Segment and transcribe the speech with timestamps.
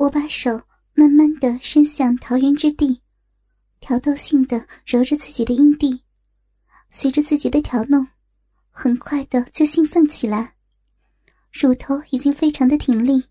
[0.00, 0.62] 我把手
[0.94, 3.02] 慢慢的伸向桃源之地，
[3.80, 6.00] 挑逗性的揉着自己的阴蒂，
[6.90, 8.06] 随着自己的挑弄，
[8.70, 10.54] 很快的就兴奋起来，
[11.52, 13.24] 乳头已经非常的挺立。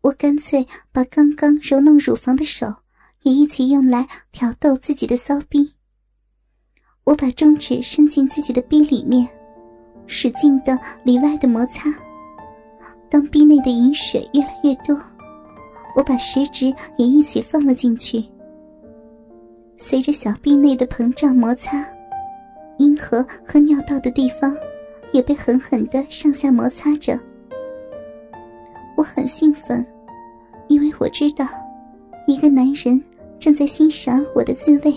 [0.00, 2.76] 我干脆把刚刚揉弄乳房的手
[3.24, 5.74] 也一起用来挑逗自己的骚逼。
[7.04, 9.28] 我把中指伸进自己的逼里面，
[10.06, 11.92] 使劲的里外的摩擦。
[13.10, 14.98] 当逼内的饮水越来越多，
[15.96, 18.22] 我把食指也一起放了进去。
[19.78, 21.84] 随着小臂内的膨胀摩擦，
[22.78, 24.56] 阴核和尿道的地方
[25.12, 27.18] 也被狠狠的上下摩擦着。
[28.96, 29.84] 我很兴奋。
[30.68, 31.46] 因为我知道，
[32.26, 33.00] 一个男人
[33.38, 34.92] 正在欣赏我的自慰。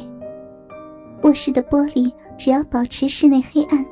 [1.21, 3.85] 卧室的玻璃只要保持室内黑暗，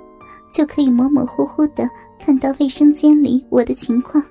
[0.51, 4.23] 就可以模模糊糊的看到卫生间里我的情况。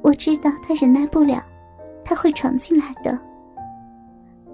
[0.00, 1.44] 我知道他忍耐不了，
[2.04, 3.18] 他会闯进来的。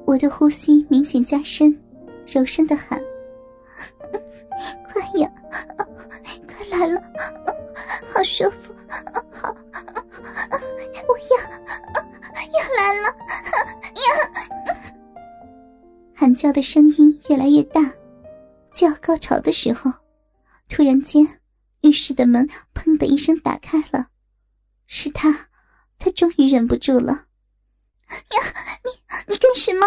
[0.04, 1.76] 我的呼吸明显加深，
[2.26, 2.98] 柔声的喊
[4.84, 5.30] ：“快呀，
[6.46, 7.02] 快来了，
[8.12, 8.74] 好舒服，
[9.32, 9.54] 好。”
[11.08, 11.36] 我要，
[12.52, 13.08] 要来了！
[13.94, 14.08] 呀！
[16.14, 17.80] 喊叫的声音越来越大，
[18.72, 19.90] 就要高潮的时候，
[20.68, 21.40] 突然间，
[21.82, 24.08] 浴室的门“砰”的一声打开了，
[24.86, 25.48] 是他，
[25.98, 27.26] 他终于忍不住了。
[28.08, 28.54] 呀！
[28.84, 29.86] 你你干什么？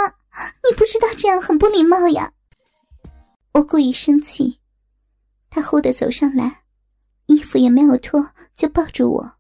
[0.70, 2.34] 你不知道这样很不礼貌呀！
[3.54, 4.60] 我故意生气，
[5.50, 6.64] 他忽地走上来，
[7.26, 9.34] 衣服也没有脱，就抱住我。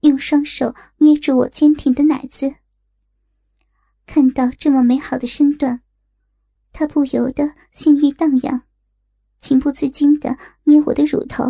[0.00, 2.56] 用双手捏住我坚挺的奶子，
[4.04, 5.80] 看到这么美好的身段，
[6.72, 8.62] 他不由得性欲荡漾，
[9.40, 11.44] 情不自禁的捏我的乳头，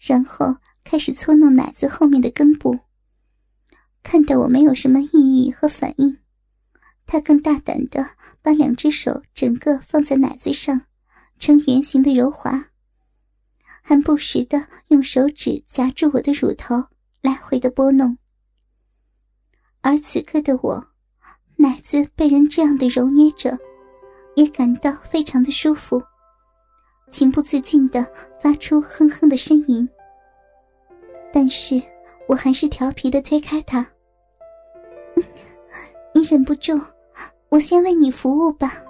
[0.00, 2.80] 然后开始搓弄奶子后面的根部。
[4.02, 6.18] 看到我没有什么异议和反应，
[7.06, 8.10] 他更大胆的
[8.42, 10.82] 把两只手整个放在奶子上，
[11.38, 12.70] 呈圆形的柔滑，
[13.82, 16.86] 还不时的用手指夹住我的乳头。
[17.22, 18.18] 来回的拨弄，
[19.80, 20.88] 而此刻的我，
[21.54, 23.56] 奶子被人这样的揉捏着，
[24.34, 26.02] 也感到非常的舒服，
[27.12, 28.04] 情不自禁的
[28.40, 29.88] 发出哼哼的呻吟。
[31.32, 31.80] 但是
[32.26, 33.88] 我还是调皮的推开他
[36.32, 36.80] ：“忍不住，
[37.50, 38.82] 我先为你服务吧。”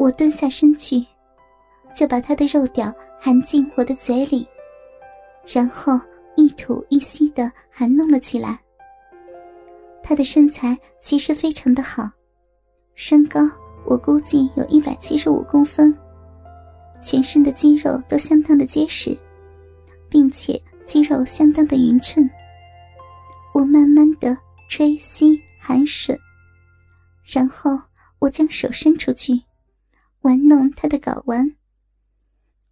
[0.00, 1.04] 我蹲下身去，
[1.94, 2.90] 就把他的肉屌
[3.20, 4.48] 含进我的嘴里，
[5.46, 6.00] 然后。
[6.34, 8.58] 一吐一吸的含弄了起来。
[10.02, 12.10] 他的身材其实非常的好，
[12.94, 13.38] 身高
[13.84, 15.94] 我估计有一百七十五公分，
[17.02, 19.14] 全身的肌肉都相当的结实，
[20.08, 22.26] 并且肌肉相当的匀称。
[23.52, 24.34] 我慢慢的
[24.72, 26.18] 吹吸含吮，
[27.26, 27.78] 然后
[28.20, 29.42] 我将手伸出去，
[30.22, 31.54] 玩弄他的睾丸。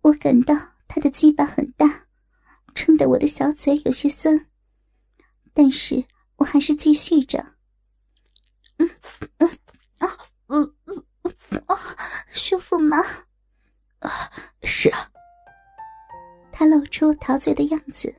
[0.00, 0.54] 我感到
[0.88, 2.06] 他的鸡巴很大。
[2.74, 4.46] 撑得我的小嘴有些酸，
[5.52, 6.02] 但是
[6.36, 7.44] 我还是继续着。
[8.78, 8.90] 嗯
[9.36, 9.50] 嗯
[9.98, 11.04] 啊嗯嗯
[11.66, 11.76] 啊，
[12.32, 12.96] 舒服吗？
[13.98, 14.10] 啊，
[14.62, 15.10] 是啊。
[16.50, 18.14] 他露出陶醉的样子，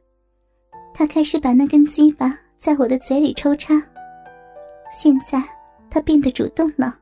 [0.94, 3.74] 他开始把那根鸡巴在我的嘴里抽插。
[4.92, 5.42] 现在
[5.90, 6.96] 他变得主动了。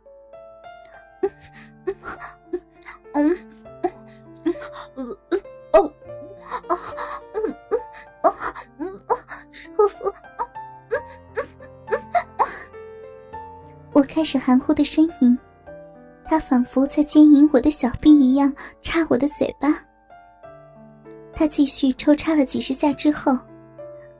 [1.22, 1.30] 嗯
[3.14, 3.36] 嗯嗯
[4.46, 4.56] 嗯
[4.96, 5.42] 嗯嗯嗯
[5.74, 5.94] 哦
[6.70, 6.78] 啊。
[13.92, 15.38] 我开始含糊的呻吟，
[16.24, 19.68] 他仿佛在奸淫我的小臂一样插我的嘴巴。
[21.34, 23.38] 他继续抽插了几十下之后，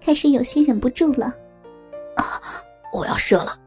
[0.02, 1.34] 开始有些忍不住了。
[2.16, 2.42] 啊！
[2.92, 3.58] 我要射了，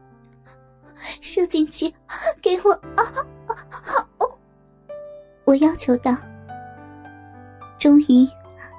[1.21, 1.93] 射进去，
[2.41, 3.03] 给我啊！
[3.71, 4.07] 好！
[5.45, 6.15] 我要求道。
[7.79, 8.27] 终于，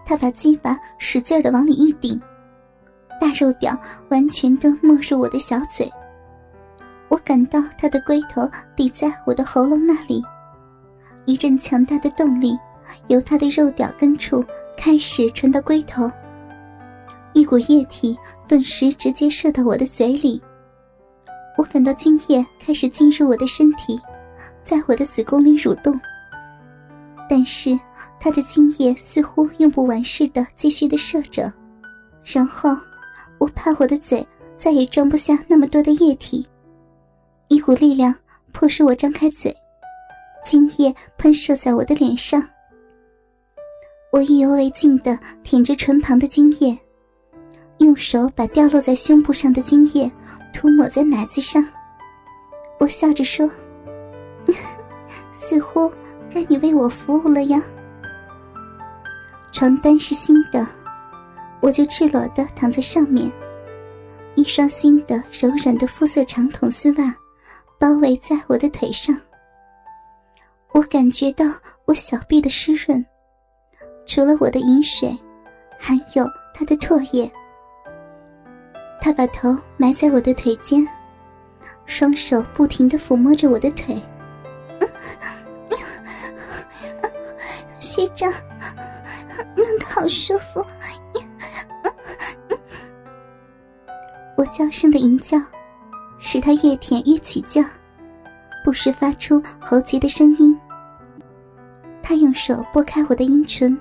[0.04, 2.20] 他把鸡巴使劲的往里一顶，
[3.20, 3.76] 大肉屌
[4.10, 5.90] 完全的没入我的小嘴。
[7.08, 10.22] 我感到他的龟头抵在我的喉咙那里，
[11.24, 12.56] 一阵强大的动力
[13.08, 14.44] 由他的肉屌根处
[14.76, 16.10] 开始传到龟头，
[17.34, 18.16] 一股液体
[18.48, 20.40] 顿时直接射到我的嘴里。
[21.58, 24.00] 我感到精液开始进入我的身体，
[24.62, 26.00] 在我的子宫里蠕动，
[27.28, 27.78] 但是
[28.18, 31.52] 他的精液似乎用不完似的继续的射着，
[32.24, 32.70] 然后
[33.38, 34.26] 我怕我的嘴
[34.56, 36.46] 再也装不下那么多的液体。
[37.48, 38.14] 一股力量
[38.52, 39.54] 迫使我张开嘴，
[40.44, 42.42] 精液喷射在我的脸上。
[44.10, 46.76] 我意犹未尽的舔着唇旁的精液，
[47.78, 50.10] 用手把掉落在胸部上的精液
[50.52, 51.66] 涂抹在奶子上。
[52.78, 53.50] 我笑着说
[55.32, 55.90] ：“似乎
[56.32, 57.62] 该你为我服务了呀。”
[59.52, 60.66] 床单是新的，
[61.60, 63.30] 我就赤裸的躺在上面，
[64.34, 67.14] 一双新的柔软的肤色长筒丝袜
[67.78, 69.16] 包围在我的腿上。
[70.72, 71.44] 我感觉到
[71.84, 73.04] 我小臂的湿润，
[74.06, 75.16] 除了我的饮水，
[75.78, 77.30] 还有他的唾液。
[79.04, 80.88] 他把头埋在我的腿间，
[81.84, 84.02] 双手不停的抚摸着我的腿。
[87.78, 88.32] 学长，
[89.54, 90.64] 弄得好舒服。
[94.38, 95.38] 我娇声的吟叫，
[96.18, 97.62] 使他越舔越起劲，
[98.64, 100.58] 不时发出喉结的声音。
[102.02, 103.78] 他用手拨开我的阴唇，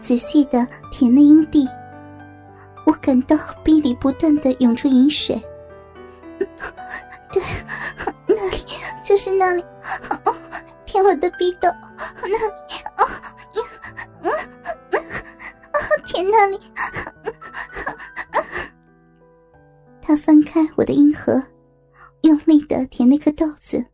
[0.00, 1.68] 仔细的舔那阴蒂。
[2.90, 5.40] 我感到鼻里不断的涌出饮水。
[7.30, 7.40] 对，
[8.26, 8.56] 那里
[9.00, 9.64] 就是那里，
[10.84, 11.68] 舔我的鼻斗，
[12.20, 12.34] 那里，
[12.96, 13.06] 哦，
[16.04, 16.58] 舔那里。
[20.02, 21.40] 他翻开我的阴核，
[22.22, 23.86] 用力的舔那颗豆子，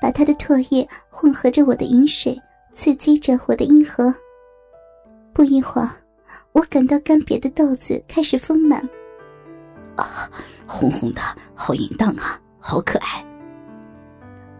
[0.00, 2.40] 把他的唾液混合着我的饮水。
[2.74, 4.14] 刺激着我的阴核。
[5.34, 5.90] 不一会儿，
[6.58, 8.80] 我感到干瘪的豆子开始丰满。
[9.94, 10.28] 啊，
[10.66, 11.22] 红红的，
[11.54, 13.24] 好淫荡啊，好可爱。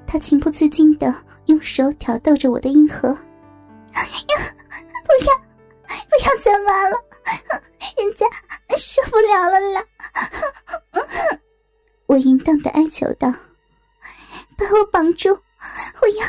[0.06, 1.12] 他情不自禁的
[1.46, 3.08] 用手挑逗着我的阴核。
[3.08, 3.16] 呀，
[5.04, 5.34] 不要，
[6.06, 6.96] 不要再挖了，
[7.98, 8.24] 人家
[8.76, 9.84] 受不了了啦！
[12.06, 13.28] 我淫荡的哀求道
[14.56, 16.26] ：“把我绑住，我要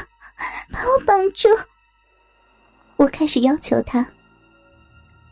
[0.71, 1.47] 把我绑住。”
[2.97, 4.03] 我开始要求他，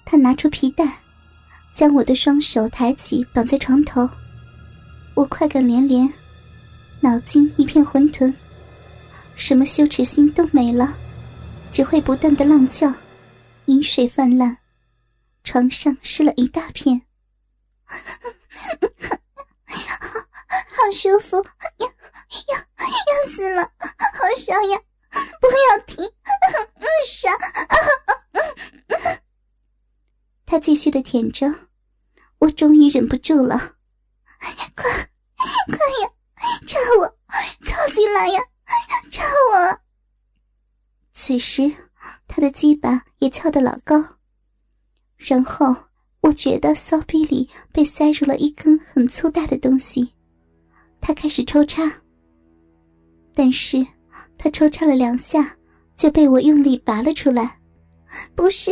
[0.10, 1.00] 他拿出皮带，
[1.74, 4.10] 将我的双手抬起，绑在床头。
[5.16, 6.08] 我快感连连，
[7.02, 8.34] 脑筋一片混沌，
[9.36, 10.98] 什么羞耻心都没了，
[11.74, 12.94] 只会不断的浪叫，
[13.66, 14.56] 饮水泛滥，
[15.44, 17.02] 床上湿了一大片。
[20.78, 21.36] 好舒服，
[21.80, 24.80] 要要要死了，好爽呀！
[25.42, 26.10] 不要停，
[27.06, 27.30] 傻！
[30.48, 31.54] 他继续的舔着，
[32.40, 33.58] 我终于忍不住了，
[34.40, 34.90] 快快
[36.02, 36.10] 呀，
[36.66, 37.06] 插我，
[37.66, 38.40] 凑进来呀，
[39.12, 39.80] 插我！
[41.14, 41.70] 此时，
[42.28, 44.02] 他的鸡巴也翘得老高，
[45.18, 45.76] 然后
[46.22, 50.14] 我觉得骚逼里被塞入了一根很粗大的东西，
[51.02, 51.84] 他开始抽插，
[53.36, 53.86] 但是。
[54.40, 55.58] 他抽插了两下，
[55.96, 57.60] 就被我用力拔了出来。
[58.36, 58.72] 不是，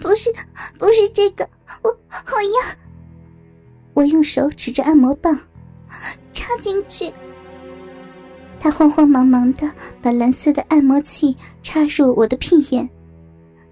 [0.00, 0.30] 不是，
[0.78, 1.48] 不是这个，
[1.82, 2.76] 我我要。
[3.94, 5.38] 我用手指着按摩棒，
[6.32, 7.12] 插进去。
[8.60, 9.70] 他慌慌忙忙的
[10.02, 12.88] 把蓝色的按摩器插入我的屁眼，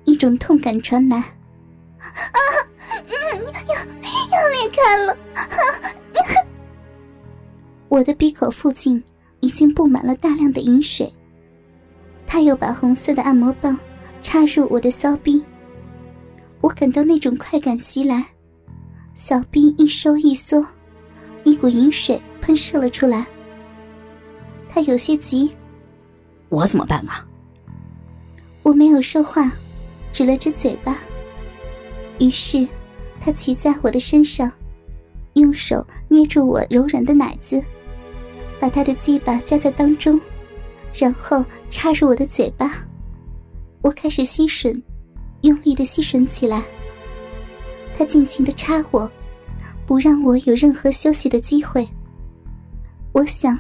[0.05, 1.17] 一种痛感传来。
[1.19, 2.39] 啊，
[2.89, 3.07] 嗯
[3.69, 3.75] 要
[4.39, 5.17] 要裂开了！
[7.89, 9.03] 我的鼻口附近
[9.41, 11.13] 已经布满了大量的饮水。
[12.27, 13.79] 他又把红色的按摩棒
[14.23, 15.43] 插入我的骚逼，
[16.61, 18.25] 我感到那种快感袭来，
[19.15, 20.65] 小逼一收一缩，
[21.45, 23.27] 一股淫水喷射了出来。
[24.71, 25.51] 他有些急，
[26.49, 27.27] 我怎么办啊？
[28.63, 29.53] 我没有说话，
[30.13, 30.97] 指了指嘴巴。
[32.19, 32.67] 于是，
[33.21, 34.51] 他骑在我的身上，
[35.35, 37.63] 用手捏住我柔软的奶子，
[38.61, 40.19] 把他的鸡巴夹在当中。
[40.95, 42.87] 然后插入我的嘴巴，
[43.83, 44.81] 我开始吸吮，
[45.43, 46.63] 用力的吸吮起来。
[47.99, 49.11] 他尽情的插我，
[49.87, 51.87] 不让我有任何休息的机会。
[53.13, 53.59] 我想，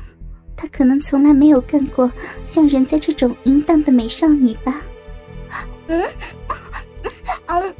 [0.56, 2.10] 他可能从来没有干过
[2.44, 4.80] 像人家这种淫荡的美少女吧。
[5.88, 6.00] 嗯，
[7.46, 7.74] 嗯，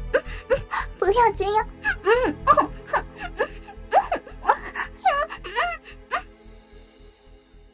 [0.99, 1.67] 不要这样，
[2.03, 2.11] 嗯，
[2.45, 3.07] 嗯，嗯，
[6.11, 6.21] 嗯，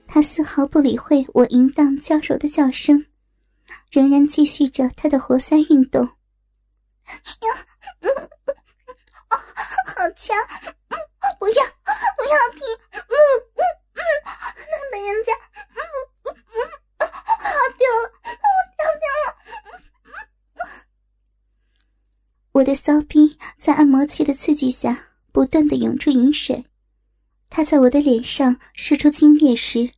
[0.08, 3.04] 他丝毫不理会我淫荡娇柔的叫声，
[3.90, 6.06] 仍然继续着他的活塞运动。
[6.06, 7.48] 呀，
[9.30, 10.38] 好强！
[11.40, 11.64] 不要，
[12.18, 12.62] 不要停！
[12.94, 13.16] 嗯
[13.56, 13.62] 嗯
[13.96, 14.00] 嗯，
[14.70, 15.34] 弄得人家
[15.76, 15.80] 嗯
[16.24, 16.28] 嗯
[16.98, 17.08] 嗯，好
[17.78, 18.06] 掉了，
[18.78, 19.28] 掉掉了！
[22.52, 26.66] 我的骚逼在按摩器的刺激下不断的涌出饮水，
[27.50, 29.94] 他在我的脸上射出精液时。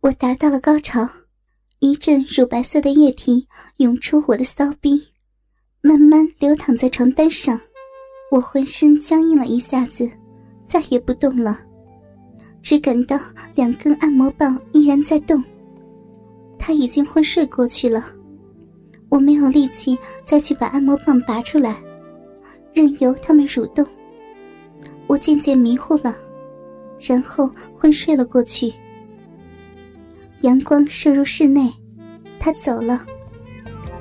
[0.00, 1.08] 我达到了高潮，
[1.82, 3.44] 一阵乳白色的液体
[3.78, 5.02] 涌出我的骚逼，
[5.80, 7.60] 慢慢流淌在床单上。
[8.30, 10.08] 我浑身僵硬了一下子，
[10.64, 11.58] 再也不动了，
[12.62, 13.18] 只感到
[13.56, 15.42] 两根按摩棒依然在动。
[16.56, 18.06] 他已经昏睡过去了，
[19.08, 21.82] 我没有力气再去把按摩棒拔出来，
[22.72, 23.84] 任由他们蠕动。
[25.08, 26.14] 我渐渐迷糊了，
[27.00, 28.72] 然后昏睡了过去。
[30.42, 31.72] 阳光射入室内，
[32.38, 33.04] 他走了。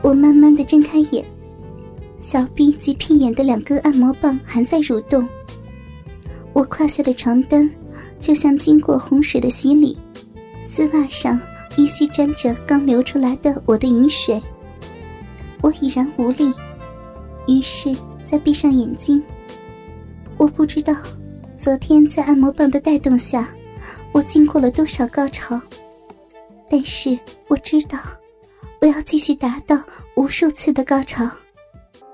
[0.01, 1.23] 我慢慢的睁开眼，
[2.17, 5.27] 小臂及屁眼的两根按摩棒还在蠕动。
[6.53, 7.69] 我胯下的床单
[8.19, 9.95] 就像经过洪水的洗礼，
[10.65, 11.39] 丝袜上
[11.77, 14.41] 依稀沾着刚流出来的我的饮水。
[15.61, 16.51] 我已然无力，
[17.47, 17.95] 于是
[18.29, 19.21] 再闭上眼睛。
[20.37, 20.95] 我不知道，
[21.55, 23.47] 昨天在按摩棒的带动下，
[24.11, 25.61] 我经过了多少高潮。
[26.71, 27.99] 但是我知道，
[28.79, 29.77] 我要继续达到
[30.15, 31.29] 无数次的高潮。